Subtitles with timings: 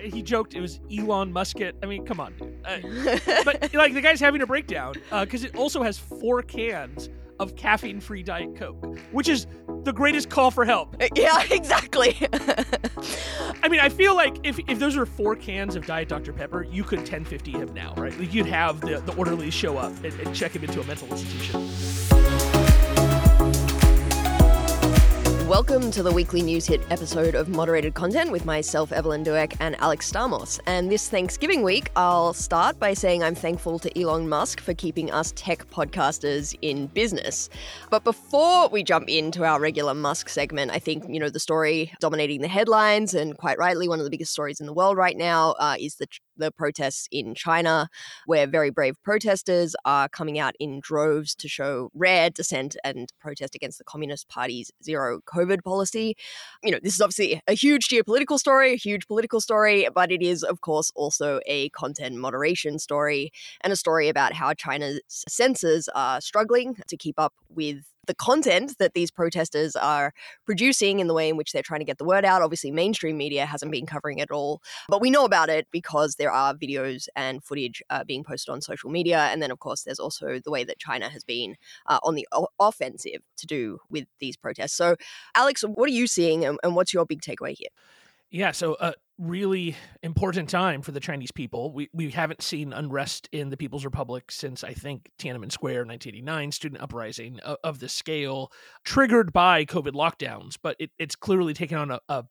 [0.00, 1.76] he joked it was Elon Musket.
[1.82, 2.54] I mean, come on, dude.
[2.64, 7.08] Uh, but like the guy's having a breakdown because uh, it also has four cans
[7.38, 9.46] of caffeine-free Diet Coke, which is
[9.84, 10.94] the greatest call for help.
[11.14, 12.16] Yeah, exactly.
[13.62, 16.34] I mean, I feel like if, if those were four cans of Diet Dr.
[16.34, 18.16] Pepper, you could 1050 him now, right?
[18.18, 21.08] Like you'd have the, the orderlies show up and, and check him into a mental
[21.08, 22.09] institution.
[25.60, 29.78] Welcome to the weekly news hit episode of Moderated Content with myself, Evelyn Douek, and
[29.78, 30.58] Alex Stamos.
[30.64, 35.10] And this Thanksgiving week, I'll start by saying I'm thankful to Elon Musk for keeping
[35.10, 37.50] us tech podcasters in business.
[37.90, 41.92] But before we jump into our regular Musk segment, I think, you know, the story
[42.00, 45.16] dominating the headlines, and quite rightly, one of the biggest stories in the world right
[45.16, 46.06] now uh, is the
[46.40, 47.88] the protests in China,
[48.26, 53.54] where very brave protesters are coming out in droves to show rare dissent and protest
[53.54, 56.16] against the Communist Party's zero COVID policy.
[56.62, 60.22] You know, this is obviously a huge geopolitical story, a huge political story, but it
[60.22, 65.88] is, of course, also a content moderation story and a story about how China's censors
[65.94, 70.12] are struggling to keep up with the content that these protesters are
[70.44, 72.42] producing in the way in which they're trying to get the word out.
[72.42, 76.32] Obviously, mainstream media hasn't been covering it all, but we know about it because there
[76.32, 79.28] are videos and footage uh, being posted on social media.
[79.30, 81.54] And then, of course, there's also the way that China has been
[81.86, 84.74] uh, on the o- offensive to do with these protests.
[84.74, 84.96] So,
[85.36, 87.68] Alex, what are you seeing and, and what's your big takeaway here?
[88.32, 91.72] Yeah, so uh, really important time for the Chinese people.
[91.72, 96.52] We we haven't seen unrest in the People's Republic since I think Tiananmen Square 1989
[96.52, 98.50] student uprising of, of this scale
[98.84, 102.24] triggered by COVID lockdowns, but it, it's clearly taken on a, a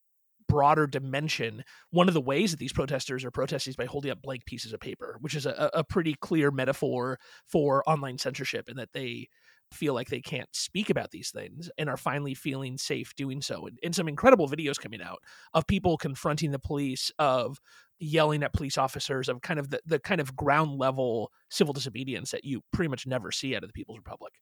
[0.48, 1.64] broader dimension.
[1.92, 4.74] One of the ways that these protesters are protesting is by holding up blank pieces
[4.74, 9.30] of paper, which is a, a pretty clear metaphor for online censorship and that they
[9.72, 13.68] feel like they can't speak about these things and are finally feeling safe doing so.
[13.68, 15.20] And, and, some incredible videos coming out
[15.54, 17.60] of people confronting the police, of
[18.00, 22.32] yelling at police officers, of kind of the, the kind of ground level civil disobedience
[22.32, 24.34] that you pretty much never see out of the People's Republic.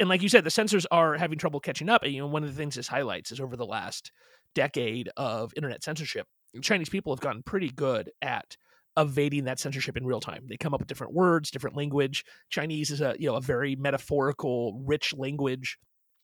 [0.00, 2.02] And like you said, the censors are having trouble catching up.
[2.02, 4.10] And, you know, one of the things this highlights is over the last
[4.54, 6.26] decade of internet censorship,
[6.62, 8.56] Chinese people have gotten pretty good at
[8.96, 10.44] evading that censorship in real time.
[10.48, 12.24] They come up with different words, different language.
[12.50, 15.78] Chinese is a you know a very metaphorical, rich language.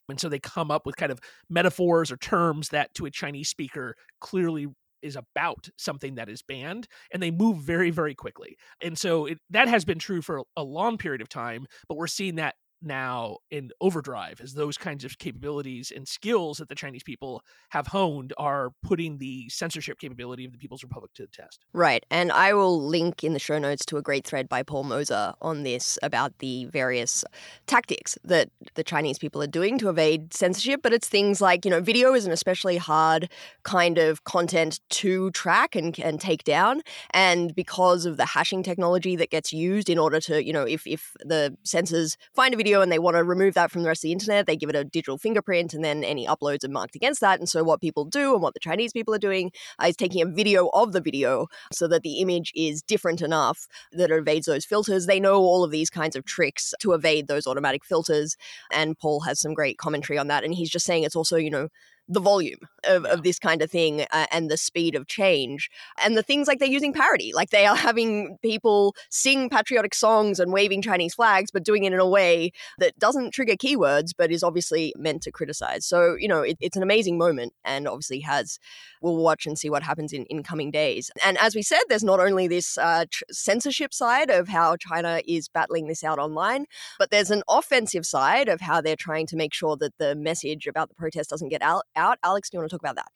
[0.08, 3.48] And so they come up with kind of metaphors or terms that to a Chinese
[3.48, 4.66] speaker clearly
[5.03, 9.38] is about something that is banned and they move very very quickly and so it,
[9.48, 13.38] that has been true for a long period of time but we're seeing that now
[13.50, 18.32] in overdrive as those kinds of capabilities and skills that the Chinese people have honed
[18.38, 21.64] are putting the censorship capability of the People's Republic to the test.
[21.72, 22.04] Right.
[22.10, 25.34] And I will link in the show notes to a great thread by Paul Mozur
[25.41, 27.24] on this about the various
[27.66, 30.80] tactics that the Chinese people are doing to evade censorship.
[30.82, 33.30] But it's things like, you know, video is an especially hard
[33.62, 36.82] kind of content to track and, and take down.
[37.10, 40.86] And because of the hashing technology that gets used in order to, you know, if,
[40.86, 43.88] if the censors find a video video and they want to remove that from the
[43.88, 46.69] rest of the internet, they give it a digital fingerprint and then any uploads are
[46.69, 47.41] marked against that.
[47.41, 49.50] And so what people do and what the Chinese people are doing
[49.82, 53.66] uh, is taking a video of the video so that the image is different enough
[53.91, 55.06] that it evades those filters.
[55.06, 58.36] They know all of these kinds of tricks to evade those automatic filters.
[58.70, 60.44] And Paul has some great commentary on that.
[60.44, 61.70] And he's just saying it's also, you know,
[62.10, 63.12] the volume of, yeah.
[63.12, 65.71] of this kind of thing uh, and the speed of change
[66.03, 70.41] and the things like they're using parody like they are having people sing patriotic songs
[70.41, 74.32] and waving chinese flags but doing it in a way that doesn't trigger keywords but
[74.32, 78.21] is obviously meant to criticize so you know it, it's an amazing moment and obviously
[78.21, 78.59] has
[79.00, 82.04] we'll watch and see what happens in, in coming days and as we said there's
[82.04, 86.65] not only this uh, tr- censorship side of how china is battling this out online
[86.98, 90.66] but there's an offensive side of how they're trying to make sure that the message
[90.66, 91.84] about the protest doesn't get out out.
[92.22, 93.11] Alex, do you want to talk about that?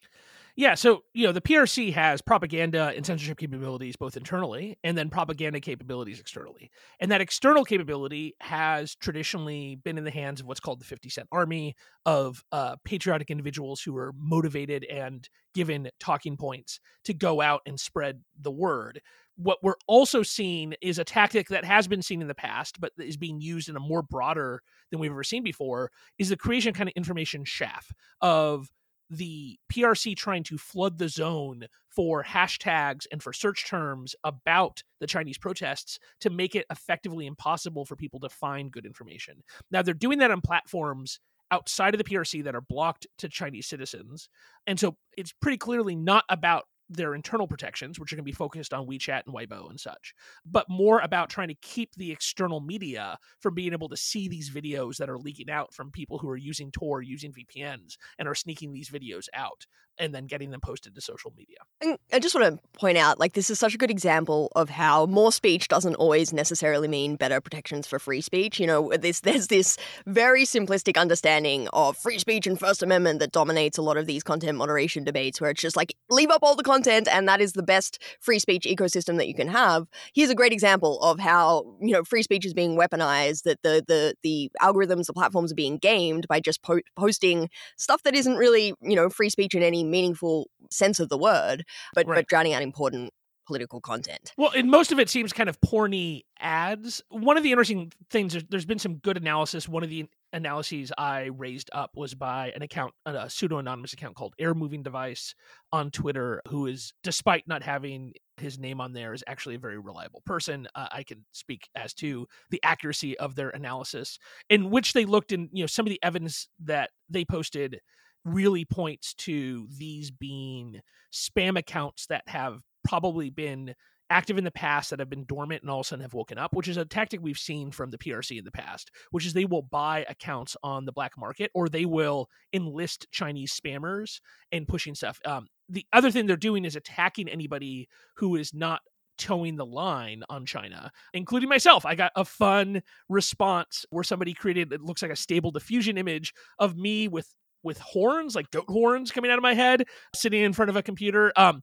[0.57, 5.11] Yeah, so you know the PRC has propaganda and censorship capabilities both internally and then
[5.11, 6.71] propaganda capabilities externally.
[7.01, 11.09] And that external capability has traditionally been in the hands of what's called the 50
[11.09, 11.75] Cent Army
[12.07, 17.81] of uh, patriotic individuals who are motivated and given talking points to go out and
[17.81, 19.01] spread the word.
[19.37, 22.93] What we're also seeing is a tactic that has been seen in the past, but
[22.97, 24.63] is being used in a more broader
[24.93, 28.69] than we've ever seen before, is the creation of kind of information chaff of
[29.15, 35.07] the PRC trying to flood the zone for hashtags and for search terms about the
[35.07, 39.43] Chinese protests to make it effectively impossible for people to find good information.
[39.71, 41.21] Now, they're doing that on platforms
[41.51, 44.29] outside of the PRC that are blocked to Chinese citizens.
[44.67, 48.33] And so it's pretty clearly not about their internal protections, which are going to be
[48.33, 50.15] focused on WeChat and Weibo and such,
[50.45, 54.51] but more about trying to keep the external media from being able to see these
[54.51, 58.35] videos that are leaking out from people who are using Tor, using VPNs, and are
[58.35, 59.67] sneaking these videos out.
[59.99, 61.57] and then getting them posted to social media.
[61.81, 64.71] And I just want to point out, like, this is such a good example of
[64.71, 68.59] how more speech doesn't always necessarily mean better protections for free speech.
[68.59, 69.77] You know, this, there's this
[70.07, 74.23] very simplistic understanding of free speech and First Amendment that dominates a lot of these
[74.23, 77.53] content moderation debates, where it's just like, leave up all the content, and that is
[77.53, 79.87] the best free speech ecosystem that you can have.
[80.15, 83.85] Here's a great example of how, you know, free speech is being weaponized, that the,
[83.87, 88.37] the, the algorithms, the platforms are being gamed by just po- posting stuff that isn't
[88.37, 91.65] really, you know, free speech in any meaningful sense of the word,
[91.95, 92.17] but right.
[92.17, 93.13] but drowning out important
[93.47, 94.33] political content.
[94.37, 97.03] Well, and most of it seems kind of porny ads.
[97.09, 99.69] One of the interesting things, there's been some good analysis.
[99.69, 104.17] One of the analyses I raised up was by an account, a pseudo anonymous account
[104.17, 105.35] called Air Moving Device
[105.73, 109.79] on Twitter, who is, despite not having his name on there, is actually a very
[109.79, 110.67] reliable person.
[110.75, 114.19] Uh, I can speak as to the accuracy of their analysis,
[114.51, 117.81] in which they looked in, you know, some of the evidence that they posted
[118.25, 120.81] really points to these being
[121.13, 123.75] spam accounts that have probably been
[124.11, 126.39] active in the past that have been dormant and all of a sudden have woken
[126.39, 129.33] up, which is a tactic we've seen from the PRC in the past, which is
[129.33, 134.21] they will buy accounts on the black market or they will enlist Chinese spammers
[134.53, 135.19] and pushing stuff.
[135.25, 138.81] Um, the other thing they're doing is attacking anybody who is not
[139.17, 141.87] toeing the line on China, including myself.
[141.87, 146.35] I got a fun response where somebody created it looks like a stable diffusion image
[146.59, 147.29] of me with
[147.63, 149.85] with horns, like goat horns coming out of my head,
[150.15, 151.33] sitting in front of a computer.
[151.35, 151.63] Um,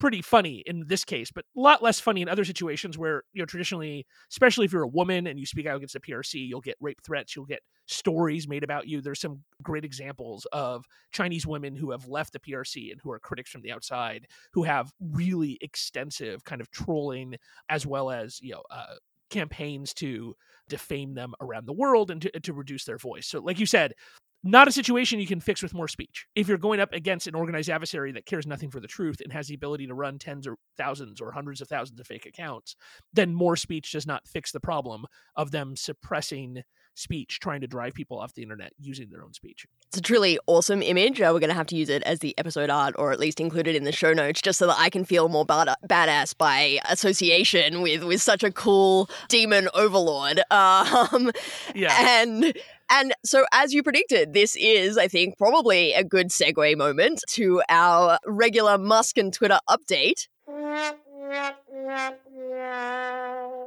[0.00, 3.42] pretty funny in this case, but a lot less funny in other situations where, you
[3.42, 6.60] know, traditionally, especially if you're a woman and you speak out against the PRC, you'll
[6.60, 9.00] get rape threats, you'll get stories made about you.
[9.00, 13.18] There's some great examples of Chinese women who have left the PRC and who are
[13.18, 17.36] critics from the outside who have really extensive kind of trolling
[17.68, 18.94] as well as, you know, uh,
[19.30, 20.34] campaigns to
[20.68, 23.26] defame them around the world and to, to reduce their voice.
[23.26, 23.92] So, like you said,
[24.44, 26.26] not a situation you can fix with more speech.
[26.34, 29.32] If you're going up against an organized adversary that cares nothing for the truth and
[29.32, 32.76] has the ability to run tens or thousands or hundreds of thousands of fake accounts,
[33.12, 36.62] then more speech does not fix the problem of them suppressing
[36.98, 39.66] speech, trying to drive people off the internet using their own speech.
[39.88, 41.20] It's a truly awesome image.
[41.20, 43.40] Uh, we're going to have to use it as the episode art or at least
[43.40, 46.36] include it in the show notes just so that I can feel more bad- badass
[46.36, 50.40] by association with, with such a cool demon overlord.
[50.58, 51.30] Um,
[51.74, 52.22] yeah.
[52.22, 52.52] And
[52.90, 57.62] and so, as you predicted, this is, I think, probably a good segue moment to
[57.68, 60.26] our regular Musk and Twitter update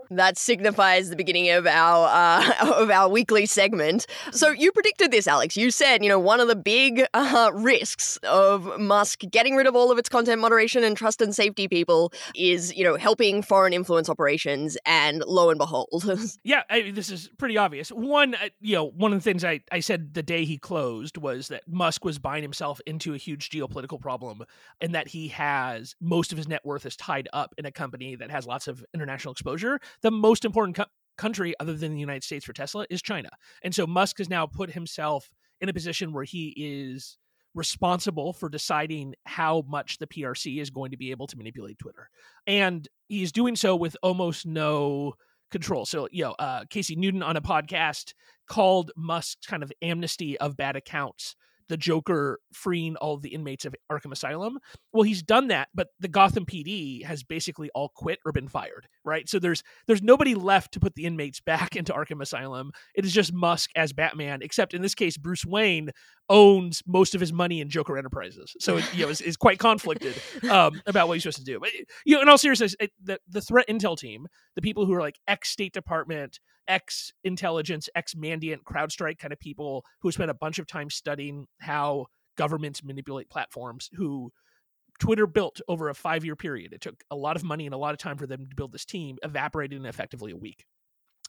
[0.09, 4.07] that signifies the beginning of our uh, of our weekly segment.
[4.31, 5.56] So you predicted this, Alex.
[5.56, 9.75] You said you know one of the big uh, risks of Musk getting rid of
[9.75, 13.74] all of its content moderation and trust and safety people is you know helping foreign
[13.74, 14.77] influence operations.
[14.86, 16.06] And lo and behold,
[16.44, 17.89] yeah, I this is pretty obvious.
[17.89, 21.18] One, uh, you know, one of the things I I said the day he closed
[21.18, 24.44] was that Musk was buying himself into a huge geopolitical problem,
[24.80, 27.91] and that he has most of his net worth is tied up in a company
[27.92, 30.86] that has lots of international exposure the most important co-
[31.18, 33.30] country other than the United States for Tesla is China.
[33.64, 37.18] And so Musk has now put himself in a position where he is
[37.54, 42.10] responsible for deciding how much the PRC is going to be able to manipulate Twitter.
[42.48, 45.14] And he's doing so with almost no
[45.52, 45.86] control.
[45.86, 48.14] So, you know, uh, Casey Newton on a podcast
[48.48, 51.36] called Musk's kind of amnesty of bad accounts
[51.71, 54.59] the Joker freeing all the inmates of Arkham Asylum.
[54.91, 58.90] Well, he's done that, but the Gotham PD has basically all quit or been fired,
[59.06, 59.30] right?
[59.30, 62.73] So there's there's nobody left to put the inmates back into Arkham Asylum.
[62.94, 65.92] It is just Musk as Batman, except in this case, Bruce Wayne
[66.31, 69.59] owns most of his money in Joker Enterprises, so it, you know is, is quite
[69.59, 70.16] conflicted
[70.50, 71.59] um, about what he's supposed to do.
[71.59, 71.69] But
[72.06, 75.02] you know, in all seriousness, it, the the threat intel team, the people who are
[75.02, 80.35] like ex State Department ex intelligence, ex Mandiant, CrowdStrike kind of people who spent a
[80.35, 82.06] bunch of time studying how
[82.38, 84.31] governments manipulate platforms who
[85.00, 86.73] Twitter built over a five year period.
[86.73, 88.71] It took a lot of money and a lot of time for them to build
[88.71, 90.66] this team, evaporated in effectively a week.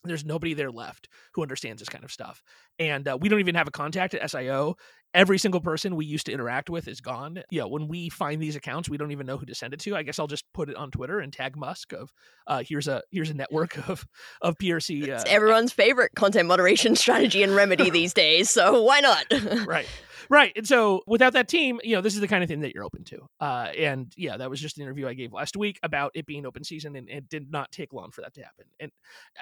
[0.05, 2.43] There's nobody there left who understands this kind of stuff.
[2.79, 4.75] And uh, we don't even have a contact at SIO.
[5.15, 7.43] Every single person we used to interact with is gone.
[7.51, 9.95] Yeah, when we find these accounts, we don't even know who to send it to.
[9.95, 12.13] I guess I'll just put it on Twitter and tag Musk of
[12.47, 14.07] uh, here's a here's a network of
[14.41, 15.03] of PRC.
[15.03, 18.49] Uh, it's everyone's favorite content moderation strategy and remedy these days.
[18.49, 19.27] So why not?
[19.67, 19.87] right.
[20.29, 20.53] Right.
[20.57, 22.85] And so without that team, you know, this is the kind of thing that you're
[22.85, 23.27] open to.
[23.41, 26.47] Uh, and yeah, that was just an interview I gave last week about it being
[26.47, 28.67] open season, and it did not take long for that to happen.
[28.81, 28.91] And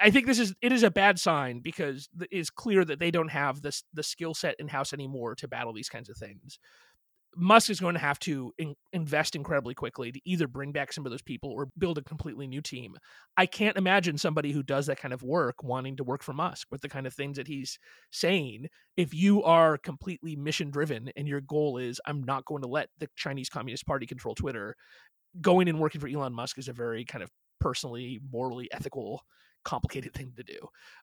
[0.01, 3.11] I think this is it is a bad sign because it is clear that they
[3.11, 6.59] don't have this the skill set in house anymore to battle these kinds of things.
[7.35, 11.05] Musk is going to have to in- invest incredibly quickly to either bring back some
[11.05, 12.95] of those people or build a completely new team.
[13.37, 16.67] I can't imagine somebody who does that kind of work wanting to work for Musk
[16.71, 17.79] with the kind of things that he's
[18.11, 18.67] saying.
[18.97, 22.89] If you are completely mission driven and your goal is, I'm not going to let
[22.99, 24.75] the Chinese Communist Party control Twitter,
[25.39, 29.23] going and working for Elon Musk is a very kind of personally, morally, ethical
[29.63, 30.57] complicated thing to do.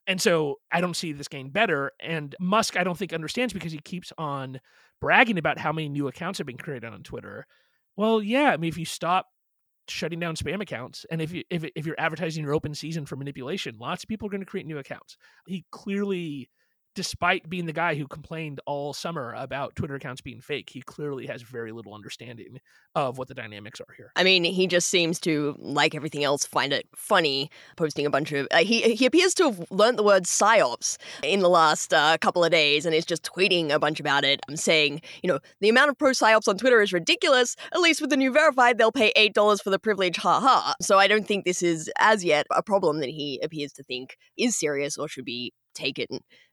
[0.07, 1.91] And so I don't see this getting better.
[1.99, 4.59] And Musk, I don't think understands because he keeps on
[5.01, 7.45] bragging about how many new accounts have been created on Twitter.
[7.95, 9.27] Well, yeah, I mean, if you stop
[9.87, 13.15] shutting down spam accounts and if you if, if you're advertising your open season for
[13.15, 16.49] manipulation lots of people are going to create new accounts he clearly
[16.95, 21.27] despite being the guy who complained all summer about Twitter accounts being fake, he clearly
[21.27, 22.59] has very little understanding
[22.95, 24.11] of what the dynamics are here.
[24.15, 28.31] I mean, he just seems to, like everything else, find it funny posting a bunch
[28.31, 28.47] of.
[28.51, 32.43] Uh, he he appears to have learned the word psyops in the last uh, couple
[32.43, 35.69] of days, and is just tweeting a bunch about it, I'm saying, you know, the
[35.69, 37.55] amount of pro psyops on Twitter is ridiculous.
[37.71, 40.17] At least with the new verified, they'll pay eight dollars for the privilege.
[40.17, 40.73] Ha ha.
[40.81, 44.17] So I don't think this is as yet a problem that he appears to think
[44.37, 46.07] is serious or should be taken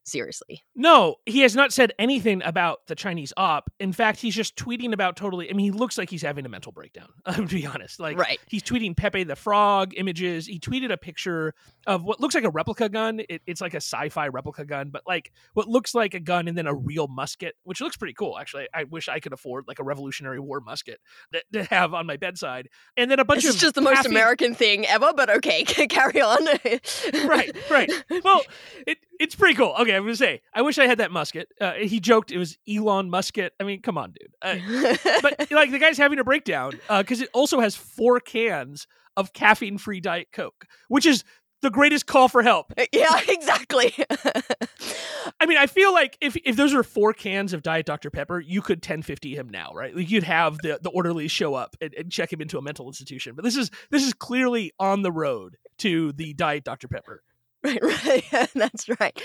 [0.07, 0.65] seriously.
[0.75, 3.71] No, he has not said anything about the Chinese op.
[3.81, 5.51] In fact, he's just tweeting about totally.
[5.51, 7.09] I mean, he looks like he's having a mental breakdown.
[7.35, 8.39] to be honest, like right.
[8.49, 10.47] he's tweeting Pepe the Frog images.
[10.47, 11.55] He tweeted a picture
[11.87, 13.21] of what looks like a replica gun.
[13.29, 16.57] It, it's like a sci-fi replica gun, but like what looks like a gun and
[16.57, 18.39] then a real musket, which looks pretty cool.
[18.39, 21.01] Actually, I wish I could afford like a Revolutionary War musket
[21.33, 22.69] that, to have on my bedside.
[22.97, 25.13] And then a bunch this of just the most American thing ever.
[25.15, 26.47] But okay, carry on.
[27.27, 27.91] right, right.
[28.23, 28.43] Well,
[28.87, 29.75] it it's pretty cool.
[29.81, 31.49] Okay, I'm gonna say I wish I had that musket.
[31.61, 33.53] Uh, he joked it was Elon Musket.
[33.61, 34.33] I mean, come on, dude.
[34.43, 38.87] Uh, but like the guy's having a breakdown because uh, it also has four cans
[39.17, 41.25] of caffeine-free Diet Coke, which is
[41.63, 42.73] the greatest call for help.
[42.93, 43.93] Yeah, exactly.
[45.41, 48.11] I mean, I feel like if if those are four cans of Diet Dr.
[48.11, 49.95] Pepper, you could 1050 him now, right?
[49.95, 52.87] Like you'd have the, the orderlies show up and, and check him into a mental
[52.87, 53.35] institution.
[53.35, 56.89] But this is this is clearly on the road to the Diet Dr.
[56.89, 57.23] Pepper.
[57.67, 57.83] Right,
[58.33, 58.49] right.
[58.55, 59.23] That's right.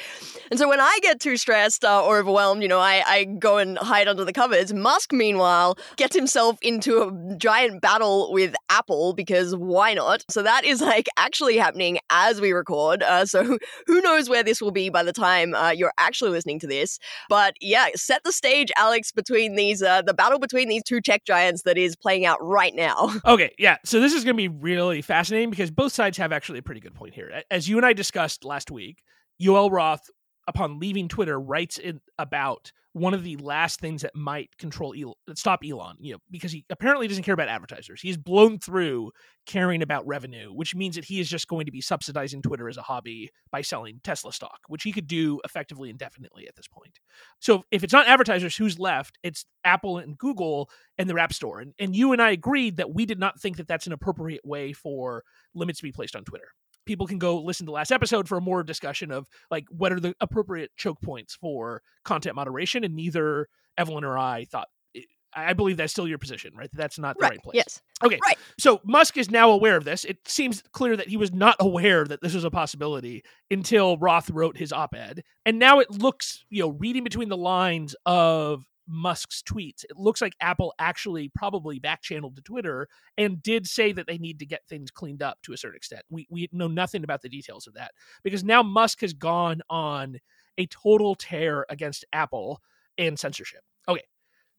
[0.50, 3.58] And so when I get too stressed uh, or overwhelmed, you know, I, I go
[3.58, 4.74] and hide under the covers.
[4.74, 10.26] Musk, meanwhile, gets himself into a giant battle with Apple because why not?
[10.30, 13.04] So that is like actually happening as we record.
[13.04, 13.58] Uh, so
[13.88, 17.00] who knows where this will be by the time uh, you're actually listening to this.
[17.30, 21.26] But yeah, set the stage, Alex, between these, uh, the battle between these two tech
[21.26, 23.12] giants that is playing out right now.
[23.26, 23.78] Okay, yeah.
[23.86, 26.82] So this is going to be really fascinating because both sides have actually a pretty
[26.82, 27.44] good point here.
[27.52, 29.04] As you and I discussed, last week,
[29.42, 30.10] Yoel Roth,
[30.48, 35.14] upon leaving Twitter, writes in about one of the last things that might control Elon,
[35.36, 38.02] stop Elon, you know, because he apparently doesn't care about advertisers.
[38.02, 39.12] He's blown through
[39.46, 42.76] caring about revenue, which means that he is just going to be subsidizing Twitter as
[42.78, 47.00] a hobby by selling Tesla stock, which he could do effectively indefinitely at this point.
[47.40, 49.18] So if it's not advertisers, who's left?
[49.24, 51.62] It's Apple and Google and their App Store.
[51.62, 54.42] And, and you and I agreed that we did not think that that's an appropriate
[54.44, 55.24] way for
[55.56, 56.50] limits to be placed on Twitter
[56.86, 60.14] people can go listen to last episode for more discussion of like what are the
[60.22, 63.48] appropriate choke points for content moderation and neither
[63.78, 65.02] evelyn or i thought eh,
[65.34, 66.70] I believe that's still your position, right?
[66.74, 67.56] That's not the right, right place.
[67.56, 67.82] Yes.
[68.04, 68.20] Okay.
[68.22, 68.38] Right.
[68.60, 70.04] So Musk is now aware of this.
[70.04, 74.30] It seems clear that he was not aware that this was a possibility until Roth
[74.30, 75.24] wrote his op-ed.
[75.46, 79.84] And now it looks, you know, reading between the lines of Musk's tweets.
[79.84, 84.40] It looks like Apple actually probably backchanneled to Twitter and did say that they need
[84.40, 86.04] to get things cleaned up to a certain extent.
[86.10, 87.92] We we know nothing about the details of that
[88.24, 90.18] because now Musk has gone on
[90.58, 92.62] a total tear against Apple
[92.98, 93.62] and censorship.
[93.88, 94.04] Okay.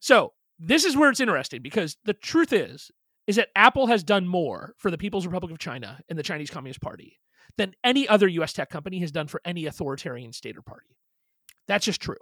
[0.00, 2.91] So, this is where it's interesting because the truth is
[3.26, 6.50] is that Apple has done more for the People's Republic of China and the Chinese
[6.50, 7.21] Communist Party
[7.57, 10.97] than any other US tech company has done for any authoritarian state or party.
[11.69, 12.17] That's just true,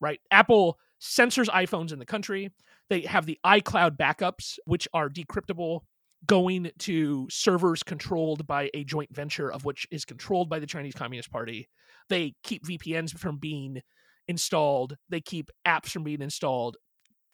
[0.00, 0.20] right?
[0.30, 2.50] Apple censors iPhones in the country.
[2.88, 5.80] They have the iCloud backups, which are decryptable,
[6.26, 10.94] going to servers controlled by a joint venture of which is controlled by the Chinese
[10.94, 11.68] Communist Party.
[12.08, 13.82] They keep VPNs from being
[14.28, 16.76] installed, they keep apps from being installed.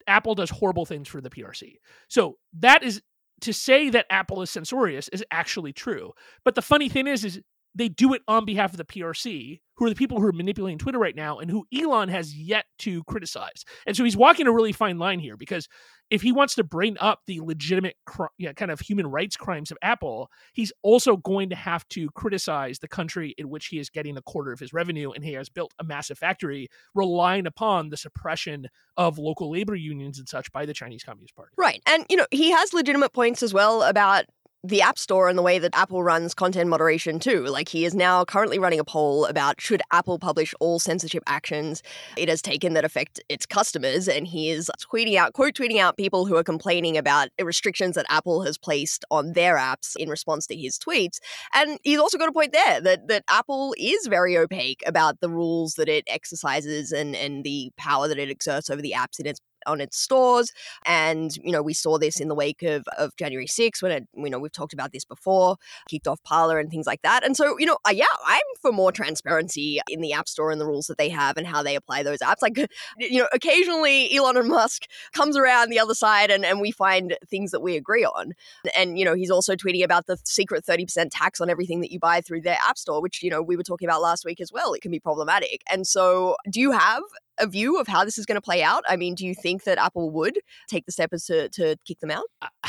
[0.07, 1.77] Apple does horrible things for the PRC.
[2.09, 3.03] So that is
[3.43, 6.13] to say that Apple is censorious is actually true.
[6.45, 7.41] But the funny thing is is
[7.75, 10.79] they do it on behalf of the PRC, who are the people who are manipulating
[10.79, 13.65] Twitter right now and who Elon has yet to criticize.
[13.87, 15.69] And so he's walking a really fine line here because
[16.11, 17.97] if he wants to bring up the legitimate
[18.37, 22.79] yeah, kind of human rights crimes of Apple, he's also going to have to criticize
[22.79, 25.49] the country in which he is getting a quarter of his revenue and he has
[25.49, 30.67] built a massive factory relying upon the suppression of local labor unions and such by
[30.67, 31.53] the Chinese Communist Party.
[31.57, 31.83] Right.
[31.87, 34.27] And, you know, he has legitimate points as well about
[34.65, 37.45] the App Store and the way that Apple runs content moderation too.
[37.47, 41.83] Like he is now currently running a poll about should Apple publish all censorship actions
[42.17, 45.97] it has taken that affect its customers, and he is tweeting out, quote tweeting out
[45.97, 50.47] people who are complaining about restrictions that Apple has placed on their apps in response
[50.47, 51.19] to his tweets.
[51.55, 55.29] And he's also got a point there that that Apple is very opaque about the
[55.29, 59.27] rules that it exercises and and the power that it exerts over the apps in
[59.27, 60.53] its on its stores.
[60.87, 64.09] And, you know, we saw this in the wake of, of January 6th when it,
[64.15, 65.57] you know, we've talked about this before,
[65.89, 67.25] kicked off Parler and things like that.
[67.25, 70.61] And so, you know, uh, yeah, I'm for more transparency in the App Store and
[70.61, 72.43] the rules that they have and how they apply those apps.
[72.43, 72.59] Like,
[72.99, 77.51] you know, occasionally Elon Musk comes around the other side and, and we find things
[77.51, 78.33] that we agree on.
[78.77, 81.99] And, you know, he's also tweeting about the secret 30% tax on everything that you
[81.99, 84.53] buy through their App Store, which, you know, we were talking about last week as
[84.53, 84.75] well.
[84.75, 85.63] It can be problematic.
[85.71, 87.03] And so, do you have
[87.39, 88.85] a view of how this is going to play out?
[88.89, 92.11] I mean, do you think that Apple would take the steps to to kick them
[92.11, 92.25] out?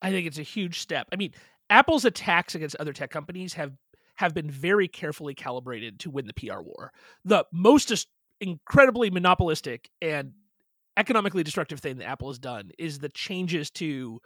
[0.00, 1.08] I think it's a huge step.
[1.12, 1.32] I mean,
[1.70, 3.72] Apple's attacks against other tech companies have
[4.16, 6.92] have been very carefully calibrated to win the PR war.
[7.24, 8.06] The most
[8.40, 10.32] incredibly monopolistic and
[10.96, 14.20] economically destructive thing that Apple has done is the changes to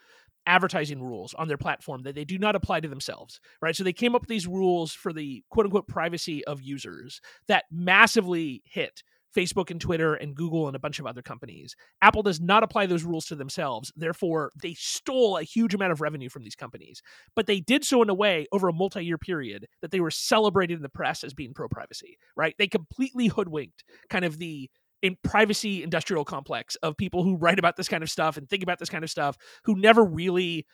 [0.46, 3.76] advertising rules on their platform that they do not apply to themselves, right?
[3.76, 7.64] So they came up with these rules for the quote unquote privacy of users that
[7.70, 9.02] massively hit
[9.36, 11.74] Facebook and Twitter and Google and a bunch of other companies.
[12.00, 13.92] Apple does not apply those rules to themselves.
[13.96, 17.02] Therefore, they stole a huge amount of revenue from these companies.
[17.34, 20.10] But they did so in a way over a multi year period that they were
[20.10, 22.54] celebrated in the press as being pro privacy, right?
[22.58, 24.70] They completely hoodwinked kind of the
[25.02, 28.62] in privacy industrial complex of people who write about this kind of stuff and think
[28.62, 30.64] about this kind of stuff who never really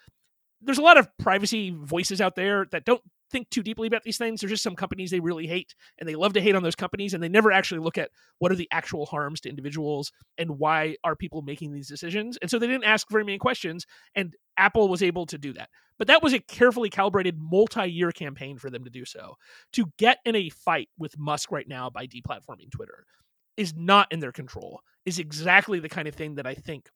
[0.60, 3.00] there's a lot of privacy voices out there that don't
[3.30, 4.40] think too deeply about these things.
[4.40, 7.14] There's just some companies they really hate and they love to hate on those companies
[7.14, 10.96] and they never actually look at what are the actual harms to individuals and why
[11.04, 12.38] are people making these decisions.
[12.40, 15.68] And so they didn't ask very many questions and Apple was able to do that.
[15.98, 19.34] But that was a carefully calibrated multi-year campaign for them to do so.
[19.72, 23.04] To get in a fight with Musk right now by deplatforming Twitter
[23.56, 24.80] is not in their control.
[25.04, 26.88] Is exactly the kind of thing that I think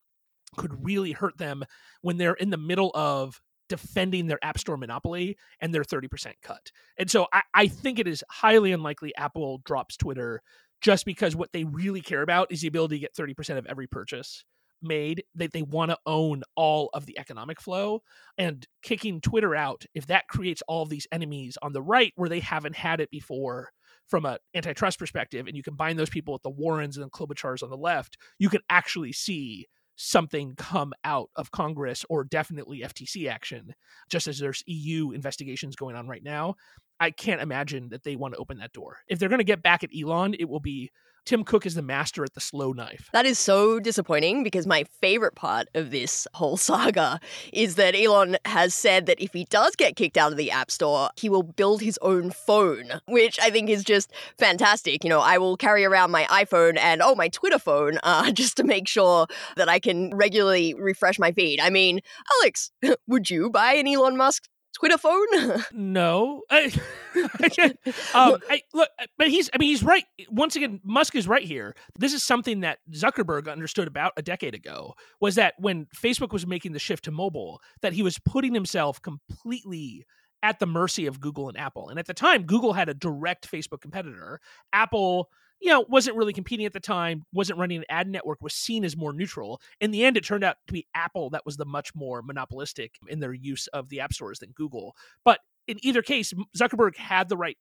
[0.56, 1.64] could really hurt them
[2.02, 6.70] when they're in the middle of defending their App Store monopoly and their 30% cut.
[6.98, 10.42] And so I, I think it is highly unlikely Apple drops Twitter
[10.80, 13.86] just because what they really care about is the ability to get 30% of every
[13.86, 14.44] purchase
[14.82, 18.02] made that they want to own all of the economic flow
[18.36, 22.40] and kicking twitter out if that creates all these enemies on the right where they
[22.40, 23.70] haven't had it before
[24.08, 27.62] from an antitrust perspective and you combine those people with the warrens and the klobuchars
[27.62, 33.28] on the left you can actually see something come out of Congress or definitely FTC
[33.28, 33.74] action,
[34.10, 36.54] just as there's EU investigations going on right now.
[37.00, 38.98] I can't imagine that they want to open that door.
[39.08, 40.90] If they're going to get back at Elon, it will be
[41.24, 43.08] Tim Cook is the master at the slow knife.
[43.12, 47.20] That is so disappointing because my favorite part of this whole saga
[47.52, 50.70] is that Elon has said that if he does get kicked out of the App
[50.70, 55.04] Store, he will build his own phone, which I think is just fantastic.
[55.04, 58.56] You know, I will carry around my iPhone and, oh, my Twitter phone uh, just
[58.56, 61.60] to make sure that I can regularly refresh my feed.
[61.60, 62.00] I mean,
[62.40, 62.72] Alex,
[63.06, 64.48] would you buy an Elon Musk
[64.82, 65.62] Twitter phone?
[65.72, 66.42] no.
[66.50, 66.72] I,
[68.14, 70.04] um, I, look, but he's, I mean, he's right.
[70.28, 71.76] Once again, Musk is right here.
[71.96, 76.48] This is something that Zuckerberg understood about a decade ago was that when Facebook was
[76.48, 80.04] making the shift to mobile, that he was putting himself completely
[80.42, 81.88] at the mercy of Google and Apple.
[81.88, 84.40] And at the time, Google had a direct Facebook competitor.
[84.72, 85.28] Apple
[85.62, 88.84] you know, wasn't really competing at the time, wasn't running an ad network, was seen
[88.84, 89.60] as more neutral.
[89.80, 92.96] In the end, it turned out to be Apple that was the much more monopolistic
[93.06, 94.96] in their use of the app stores than Google.
[95.24, 97.56] But in either case, Zuckerberg had the right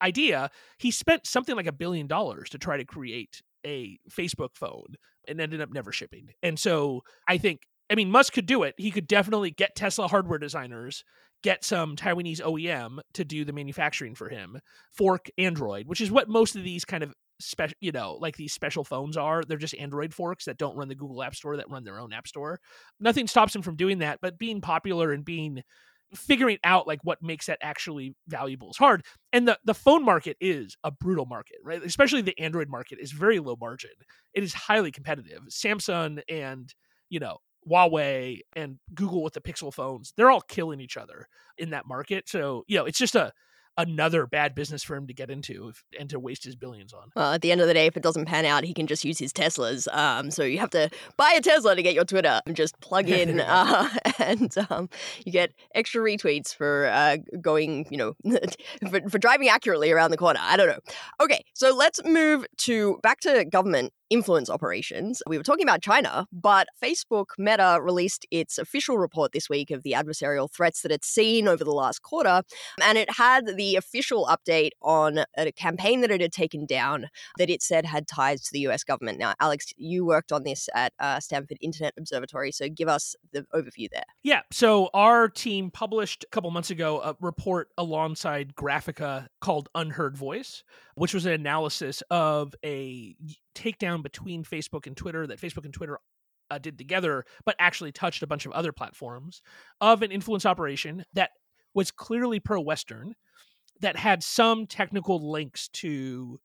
[0.00, 0.50] idea.
[0.78, 4.94] He spent something like a billion dollars to try to create a Facebook phone
[5.26, 6.28] and ended up never shipping.
[6.44, 8.74] And so I think I mean, Musk could do it.
[8.78, 11.04] He could definitely get Tesla hardware designers
[11.42, 14.58] get some Taiwanese OEM to do the manufacturing for him,
[14.92, 18.52] fork Android, which is what most of these kind of special, you know, like these
[18.52, 19.42] special phones are.
[19.44, 22.12] They're just Android forks that don't run the Google App Store, that run their own
[22.12, 22.58] App Store.
[22.98, 25.62] Nothing stops him from doing that, but being popular and being
[26.14, 30.36] figuring out like what makes that actually valuable is hard and the the phone market
[30.40, 33.90] is a brutal market right especially the android market is very low margin
[34.32, 36.72] it is highly competitive samsung and
[37.10, 37.38] you know
[37.68, 42.28] Huawei and Google with the Pixel phones, they're all killing each other in that market.
[42.28, 43.32] So, you know, it's just a
[43.78, 47.10] another bad business for him to get into and to waste his billions on.
[47.14, 49.04] Well, at the end of the day, if it doesn't pan out, he can just
[49.04, 49.86] use his Teslas.
[49.94, 53.08] Um, so you have to buy a Tesla to get your Twitter and just plug
[53.08, 54.88] in, uh, and um,
[55.24, 58.14] you get extra retweets for uh, going, you know,
[58.90, 60.40] for, for driving accurately around the corner.
[60.42, 60.80] I don't know.
[61.20, 65.22] Okay, so let's move to back to government influence operations.
[65.26, 69.82] We were talking about China, but Facebook Meta released its official report this week of
[69.82, 72.42] the adversarial threats that it's seen over the last quarter.
[72.82, 77.50] And it had the official update on a campaign that it had taken down that
[77.50, 79.18] it said had ties to the US government.
[79.18, 83.46] Now, Alex, you worked on this at uh, Stanford Internet Observatory, so give us the
[83.54, 84.04] overview there.
[84.22, 84.42] Yeah.
[84.52, 90.62] So our team published a couple months ago a report alongside Graphika called Unheard Voice,
[90.96, 93.14] which was an analysis of a
[93.54, 95.98] takedown between Facebook and Twitter that Facebook and Twitter
[96.50, 99.42] uh, did together, but actually touched a bunch of other platforms
[99.80, 101.30] of an influence operation that
[101.74, 103.14] was clearly pro Western,
[103.80, 106.40] that had some technical links to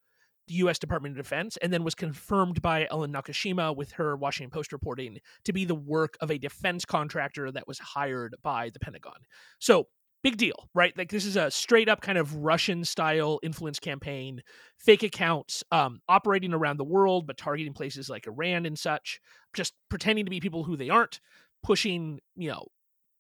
[0.48, 0.80] the U.S.
[0.80, 5.20] Department of Defense, and then was confirmed by Ellen Nakashima with her Washington Post reporting
[5.46, 9.22] to be the work of a defense contractor that was hired by the Pentagon.
[9.60, 9.88] So
[10.24, 10.96] big deal, right?
[10.98, 14.42] Like this is a straight up kind of Russian style influence campaign,
[14.78, 19.20] fake accounts um, operating around the world, but targeting places like Iran and such,
[19.54, 21.20] just pretending to be people who they aren't,
[21.64, 22.66] pushing, you know,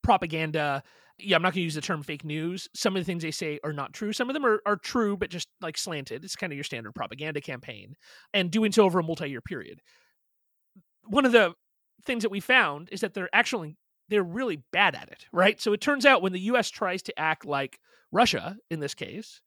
[0.03, 0.83] propaganda.
[1.17, 2.67] Yeah, I'm not going to use the term fake news.
[2.75, 4.13] Some of the things they say are not true.
[4.13, 6.23] Some of them are, are true, but just like slanted.
[6.23, 7.95] It's kind of your standard propaganda campaign
[8.33, 9.81] and doing so over a multi year period.
[11.05, 11.53] One of the
[12.05, 13.77] things that we found is that they're actually
[14.11, 15.59] they're really bad at it, right?
[15.59, 17.79] So it turns out when the US tries to act like
[18.11, 19.41] Russia in this case,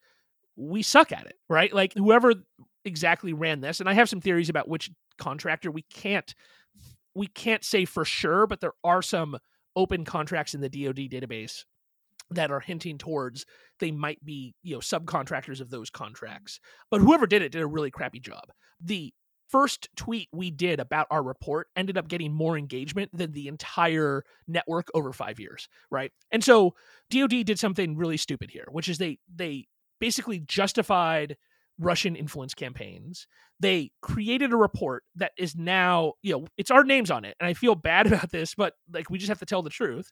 [0.56, 1.72] we suck at it, right?
[1.72, 2.34] Like whoever
[2.84, 6.34] exactly ran this, and I have some theories about which contractor we can't
[7.14, 9.38] we can't say for sure, but there are some
[9.76, 11.64] open contracts in the DoD database
[12.30, 13.44] that are hinting towards
[13.78, 16.58] they might be, you know, subcontractors of those contracts.
[16.90, 18.44] But whoever did it did a really crappy job.
[18.80, 19.12] The
[19.48, 24.24] first tweet we did about our report ended up getting more engagement than the entire
[24.48, 26.12] network over 5 years, right?
[26.30, 26.74] And so
[27.10, 29.66] DoD did something really stupid here, which is they they
[30.00, 31.36] basically justified
[31.78, 33.26] Russian influence campaigns.
[33.60, 37.36] They created a report that is now, you know, it's our names on it.
[37.40, 40.10] And I feel bad about this, but like we just have to tell the truth.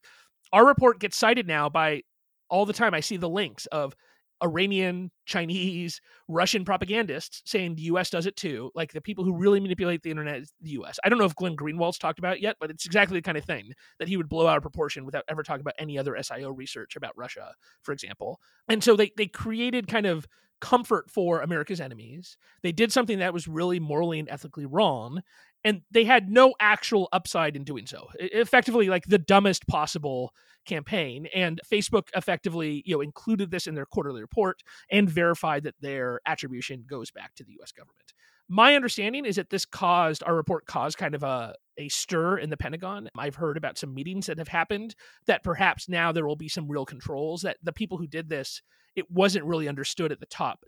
[0.53, 2.03] Our report gets cited now by
[2.51, 3.95] all the time I see the links of
[4.43, 8.71] Iranian, Chinese, Russian propagandists saying the US does it too.
[8.75, 10.99] Like the people who really manipulate the internet is the US.
[11.05, 13.45] I don't know if Glenn Greenwald's talked about yet, but it's exactly the kind of
[13.45, 16.57] thing that he would blow out of proportion without ever talking about any other SIO
[16.57, 18.41] research about Russia, for example.
[18.69, 20.27] And so they they created kind of
[20.63, 22.37] comfort for America's enemies.
[22.63, 25.23] They did something that was really morally and ethically wrong
[25.65, 28.09] and they had no actual upside in doing so.
[28.19, 30.33] Effectively like the dumbest possible
[30.65, 35.75] campaign and facebook effectively you know included this in their quarterly report and verified that
[35.81, 38.13] their attribution goes back to the us government.
[38.49, 42.51] My understanding is that this caused our report caused kind of a a stir in
[42.51, 43.09] the pentagon.
[43.17, 44.95] I've heard about some meetings that have happened
[45.27, 48.61] that perhaps now there will be some real controls that the people who did this
[48.95, 50.65] it wasn't really understood at the top.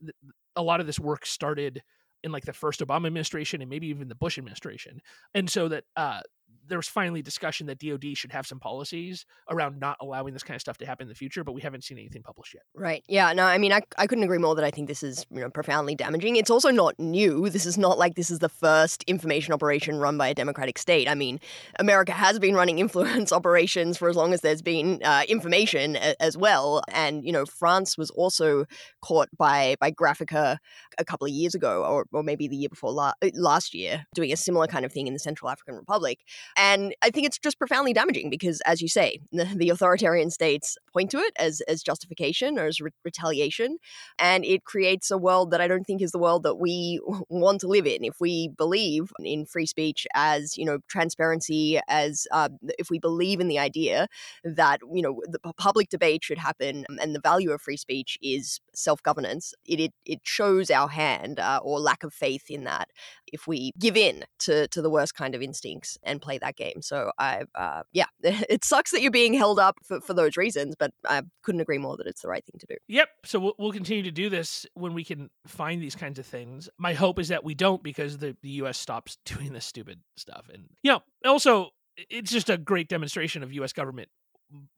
[0.57, 1.83] A lot of this work started
[2.25, 5.01] in like the first Obama administration and maybe even the Bush administration.
[5.35, 6.23] And so that uh,
[6.67, 10.57] there was finally discussion that DoD should have some policies around not allowing this kind
[10.57, 12.63] of stuff to happen in the future, but we haven't seen anything published yet.
[12.75, 13.05] Right.
[13.09, 13.33] Yeah.
[13.33, 15.51] No, I mean, I, I couldn't agree more that I think this is you know
[15.51, 16.37] profoundly damaging.
[16.37, 17.49] It's also not new.
[17.49, 21.09] This is not like this is the first information operation run by a democratic state.
[21.09, 21.41] I mean,
[21.79, 26.15] America has been running influence operations for as long as there's been uh, information a,
[26.21, 26.83] as well.
[26.89, 28.67] And you know, France was also
[29.03, 30.59] caught by by Graphika
[30.99, 34.33] a couple of years ago, or, or maybe the year before la- last year, doing
[34.33, 36.21] a similar kind of thing in the Central African Republic.
[36.57, 41.11] And I think it's just profoundly damaging because, as you say, the, authoritarian states point
[41.11, 43.79] to it as, as justification or as re- retaliation.
[44.19, 47.61] And it creates a world that I don't think is the world that we want
[47.63, 48.05] to live in.
[48.05, 53.41] If we believe in free speech as, you know, transparency, as uh, if we believe
[53.41, 54.07] in the idea
[54.45, 58.61] that, you know, the public debate should happen and the value of free speech is
[58.75, 62.89] self governance, it, it, it shows our hand uh, or lack of faith in that
[63.35, 66.81] if we give in to, to the worst kind of instincts and play that game.
[66.81, 70.77] So I, uh, yeah, it sucks that you're being held up for, for those reasons,
[70.79, 72.77] but I couldn't agree more that it's the right thing to do.
[72.89, 73.09] Yep.
[73.25, 76.69] So we'll, we'll continue to do this when we can find these kinds of things.
[76.79, 78.79] My hope is that we don't because the, the U.S.
[78.79, 80.49] stops doing this stupid stuff.
[80.53, 83.73] And, you know, also, it's just a great demonstration of U.S.
[83.73, 84.09] government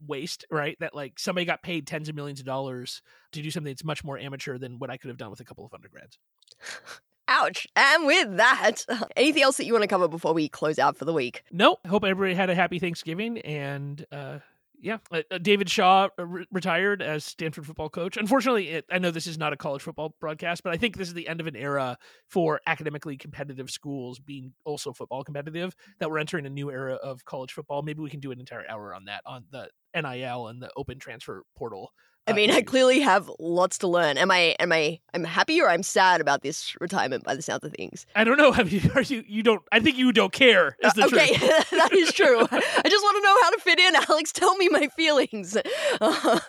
[0.07, 0.77] waste, right?
[0.81, 4.05] That like somebody got paid tens of millions of dollars to do something that's much
[4.05, 6.19] more amateur than what I could have done with a couple of undergrads.
[7.29, 7.67] Ouch.
[7.75, 8.85] And with that,
[9.17, 11.43] anything else that you want to cover before we close out for the week?
[11.51, 11.79] No.
[11.87, 14.39] Hope everybody had a happy Thanksgiving and uh
[14.79, 18.17] yeah, uh, uh David Shaw uh, re- retired as Stanford football coach.
[18.17, 21.09] Unfortunately, it, I know this is not a college football broadcast, but I think this
[21.09, 21.97] is the end of an era
[22.29, 25.75] for academically competitive schools being also football competitive.
[25.99, 27.83] That we're entering a new era of college football.
[27.83, 30.99] Maybe we can do an entire hour on that on the NIL and the open
[30.99, 31.93] transfer portal
[32.29, 34.19] I mean, I clearly have lots to learn.
[34.19, 34.57] Am I?
[34.59, 34.99] Am I?
[35.15, 37.23] I'm happy or I'm sad about this retirement.
[37.25, 38.53] By the sound of things, I don't know.
[38.57, 39.23] I mean, are you?
[39.27, 39.63] You don't.
[39.71, 40.77] I think you don't care.
[40.83, 41.71] Is the Uh, okay, truth.
[41.71, 42.41] that is true.
[42.41, 43.95] I just want to know how to fit in.
[44.11, 45.57] Alex, tell me my feelings.
[46.01, 46.41] all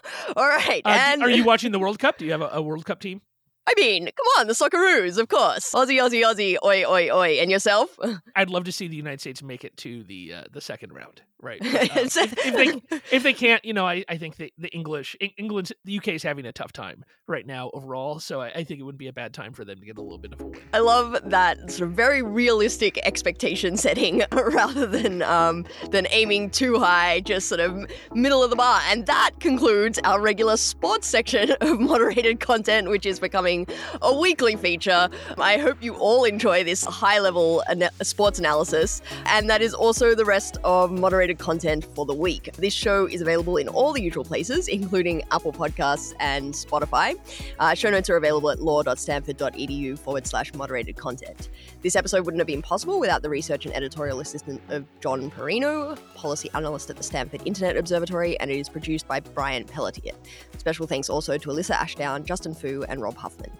[0.47, 2.17] right, Uh, and are you watching the World Cup?
[2.17, 3.21] Do you have a, a World Cup team?
[3.69, 5.73] I mean, come on, the Socceroos, of course.
[5.73, 7.99] Aussie, Aussie, Aussie, oi, oi, oi, and yourself?
[8.33, 11.21] I'd love to see the United States make it to the uh, the second round.
[11.41, 11.61] Right.
[11.97, 15.15] Um, if, if they if they can't, you know, I, I think the, the English
[15.21, 18.19] Eng- England the UK is having a tough time right now overall.
[18.19, 20.01] So I, I think it would be a bad time for them to get a
[20.01, 20.61] little bit of a win.
[20.73, 26.79] I love that sort of very realistic expectation setting rather than um, than aiming too
[26.79, 28.81] high, just sort of middle of the bar.
[28.87, 33.67] And that concludes our regular sports section of moderated content, which is becoming
[34.01, 35.09] a weekly feature.
[35.37, 40.15] I hope you all enjoy this high level ana- sports analysis, and that is also
[40.15, 42.53] the rest of moderated content for the week.
[42.57, 47.17] This show is available in all the usual places, including Apple Podcasts and Spotify.
[47.59, 51.49] Uh, show notes are available at law.stanford.edu forward slash moderated content.
[51.81, 55.97] This episode wouldn't have been possible without the research and editorial assistant of John Perrino,
[56.15, 60.13] policy analyst at the Stanford Internet Observatory, and it is produced by Brian Pelletier.
[60.57, 63.51] Special thanks also to Alyssa Ashdown, Justin Fu, and Rob Huffman.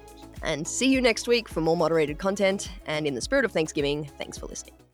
[0.44, 2.70] And see you next week for more moderated content.
[2.86, 4.87] And in the spirit of Thanksgiving, thanks for listening.